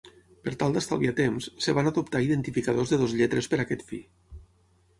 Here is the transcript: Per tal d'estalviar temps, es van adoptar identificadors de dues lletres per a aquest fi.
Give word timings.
Per 0.45 0.53
tal 0.61 0.71
d'estalviar 0.77 1.13
temps, 1.19 1.49
es 1.59 1.67
van 1.79 1.89
adoptar 1.91 2.23
identificadors 2.29 2.95
de 2.95 3.01
dues 3.03 3.13
lletres 3.21 3.53
per 3.53 3.61
a 3.61 3.63
aquest 3.67 3.85
fi. 3.93 4.05